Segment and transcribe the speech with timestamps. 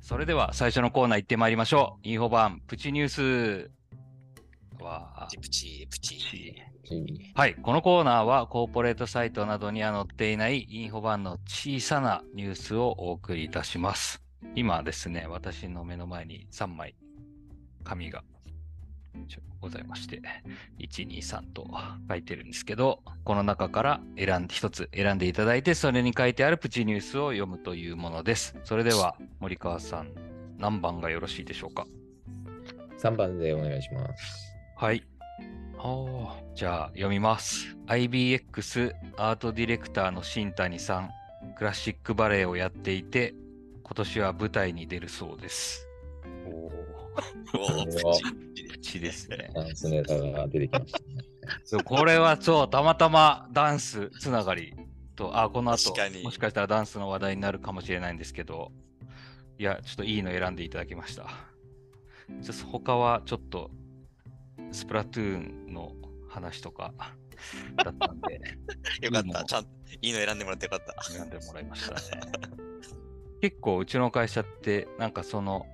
[0.00, 2.08] それでは最初のコーナー行ってまいりましょう。
[2.08, 3.08] インフォ版プチニュー
[3.66, 3.70] ス
[4.82, 6.62] はプチプチプチ。
[7.34, 14.22] はい、このコーナーはコーポレートサイトなどには載っていないインフォ版の小さなニュースをお送りいたします。
[14.54, 16.94] 今ですね、私の目の前に3枚
[17.82, 18.22] 紙が
[19.60, 20.20] ございまして、
[20.78, 21.66] 1、2、3と
[22.08, 28.56] 書いてるんですけど、この中から選んで、一つ選んでいただいて、それに書いてあるプチニュースを読むというものです。
[28.64, 30.12] それでは、森川さん、
[30.58, 31.86] 何番がよろしいでしょうか
[32.98, 34.54] ？3番でお願いします。
[34.76, 35.02] はい。
[35.78, 37.76] おーじゃあ読みます。
[37.86, 41.10] IBX アートディレクターの新谷さん、
[41.56, 43.34] クラシックバレエをやっていて、
[43.82, 45.86] 今年は舞台に出るそうです。
[46.46, 46.85] おお
[48.82, 49.50] チですね。
[49.54, 51.04] ダンスネタが出てきましたね。
[51.64, 54.74] そうこれはそう、たまたまダンスつながり
[55.14, 58.72] と、あ、この後もしかしたらダンスの話題になるかもしれないんですけど、
[59.58, 61.24] いや、ちょっといいの選んでいただきました。
[62.42, 63.70] ちょっと他はちょっと、
[64.72, 65.92] スプラトゥーンの
[66.28, 66.92] 話とか
[67.76, 68.40] だったんで、
[69.02, 69.44] よかった。
[69.44, 69.70] ちゃんと
[70.02, 71.02] いいの選んでもらってよかった。
[71.04, 72.00] 選んでもらいましたね。
[73.40, 75.66] 結構うちの会社って、なんかその、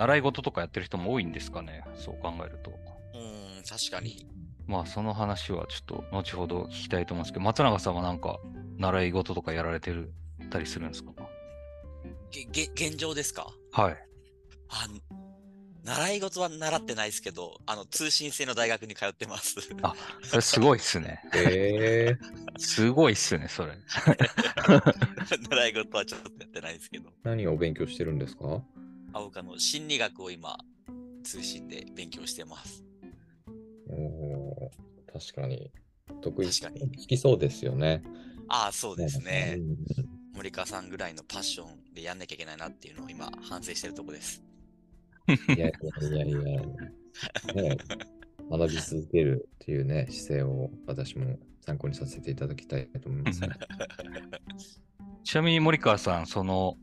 [0.00, 2.70] 習い事とかやってる人も多いんですかね、そう考えると。
[3.12, 4.26] うん、確かに。
[4.66, 8.38] まあその話はちょっと後ほど聞きたいと思うんですけど、松永さんはなんか
[8.78, 10.10] 習い事とかやられてる
[10.48, 11.12] たりするんですか？
[12.30, 13.52] げ、げ、現状ですか？
[13.72, 13.96] はい。
[14.70, 14.86] あ、
[15.84, 19.56] 習い事は習ってないですけど、あの、通信制の大学に通ってます。
[19.82, 21.20] あそれすごいっすね。
[21.34, 22.16] え
[22.56, 23.74] すごいっすね、それ。
[25.50, 27.10] 習い事はちょっとやってないですけど。
[27.10, 28.62] ー、何を勉強してるんですか？
[29.12, 30.56] あ僕あの、心理学を今、
[31.22, 32.84] 通信で勉強してます。
[35.12, 35.70] 確かに。
[36.20, 38.02] 得意確かに好きそうですよね。
[38.48, 39.60] ああ、そうですねう。
[39.60, 39.76] ん
[40.34, 44.42] 森川さんぐらいのパッションでやんなきゃいけないなっていうのを今、反省してるとこです。
[45.28, 45.72] いやい
[46.12, 46.60] やいやいや、
[47.54, 47.76] ね、
[48.50, 53.48] 学び続けるっていうね、姿勢を私も参考にさせていただきたいと思いますね。
[55.24, 56.76] ちなみに森川さん、その、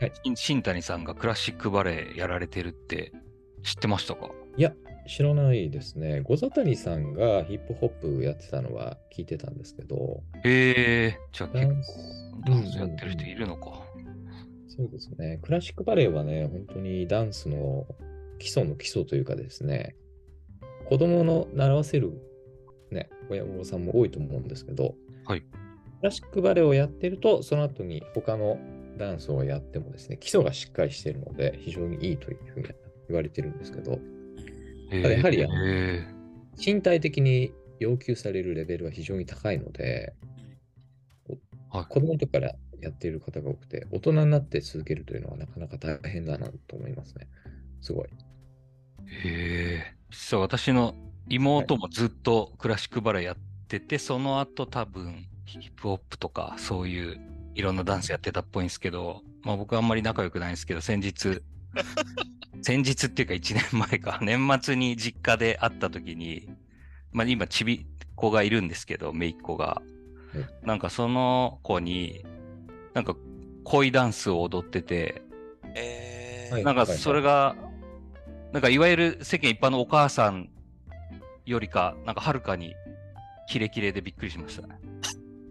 [0.00, 0.12] はい。
[0.24, 3.12] 新新谷さんがクラシックバレエやられてるって
[3.62, 4.30] 知ってましたか？
[4.56, 4.72] いや、
[5.06, 6.20] 知らないですね。
[6.20, 11.18] ゴザタニさんがヒップホップやってたのは聞いてたんですけど、へえ。
[11.32, 11.72] じゃあ結構
[12.46, 13.82] ダンスやってる人いるのか。
[14.68, 15.40] そうですね。
[15.42, 17.86] クラシックバレエはね、本当にダンスの
[18.38, 19.96] 基礎の基礎というかですね、
[20.90, 22.12] 子供の習わせる、
[22.90, 25.40] ね、親御さんも多いと思うんですけど、はい。
[25.40, 25.46] ク
[26.02, 28.58] ラシックバレエをやってると、その後に他の
[28.96, 32.68] ダンスをやってもですね、基礎がしっかりしているので、非常にいいというふうに
[33.08, 33.98] 言われてるんですけど、
[34.90, 36.06] へやはりあのへ
[36.56, 40.14] 身体的に要求されるレベルは非常に高いので、
[41.70, 47.28] 子供の時からやっている方が多くて、大人になって続けるというのはなかなか大変だなと思いますね。
[47.80, 48.08] すごい。
[48.08, 48.10] へ
[49.24, 49.96] え。
[50.10, 50.94] 実は私の
[51.28, 53.36] 妹もずっとクラシックバレエやっ
[53.68, 61.42] てて、その後多分ヒップホップとかそういういろんなダンスやってたっぽいんですけど、まあ僕はあんまり仲良くないんですけど、先日、
[62.62, 66.50] 先日っていうか1年前か、 年末に実家で会った時に、
[67.12, 69.80] まあ今ちびっ子がいるんですけど、姪っ子が。
[70.62, 72.26] なんかその子に、
[72.92, 73.16] なんか
[73.64, 75.22] 恋ダンスを踊ってて、
[75.74, 77.56] えーはいなんかそれが、
[78.52, 80.50] なんかいわゆる世間一般のお母さん
[81.46, 82.74] よりか、なんかはるかに
[83.48, 84.78] キレキレでびっくりしましたね。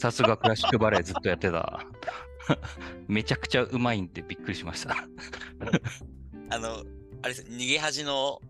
[0.00, 1.84] さすがクラシックバレエずっとやってた。
[3.06, 4.96] めちゃくちゃうまいんでびっくりしました。
[6.48, 6.84] あの、
[7.20, 8.40] あれです、逃げ恥の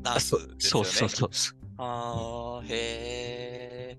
[0.00, 0.56] ダンスですよね。
[0.58, 1.58] そうそうそうそう。
[1.76, 3.98] ああ、へ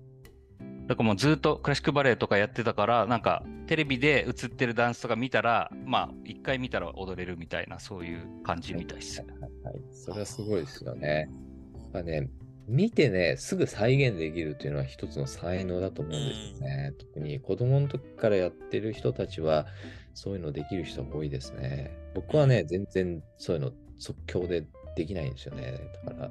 [0.88, 9.20] だからもうずっとクラシックバレエとかやってたから、なんかテレビで映ってるダンスとか見たら、まあ一回見たら踊れるみたいな、そういう感じみたいです。
[9.20, 11.30] はい、それはすごいですよね。
[11.72, 12.28] やっぱね、
[12.70, 16.94] 見てね、すぐ再現できるっていうのは一つの才能だと思うんですよね。
[16.96, 19.66] 特に子供の時からやってる人たちは、
[20.14, 21.90] そういうのできる人が多いですね。
[22.14, 24.64] 僕はね、全然そういうの即興で
[24.96, 25.80] できないんですよね。
[26.04, 26.30] だから、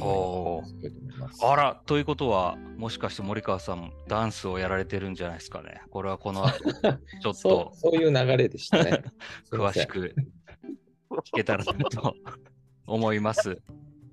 [0.00, 1.50] あ。
[1.52, 5.82] あら、ということは、もしかして森川さん、ダンスをやられてるんじゃないですかね。
[5.90, 6.58] これはこの後、
[7.22, 9.04] ちょっそとうそういう流れでしたね。
[9.52, 10.12] 詳しく
[11.10, 12.14] 聞けたらなと
[12.86, 13.62] 思います。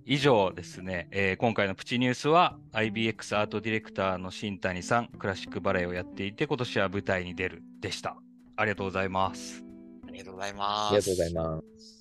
[0.06, 8.18] 以上ですね、えー今回のプチニュースは IBX アートディレクターの新谷さん、クラシックバレエをやっていて、今年は舞台に出るでした。
[8.56, 9.64] ありがとうございます。
[10.08, 10.90] ありがとうございます。
[10.90, 12.01] ありがとうございます。